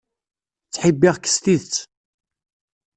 Ttḥibbiɣ-k 0.65 1.25
s 1.33 1.35
tidet. 1.43 1.75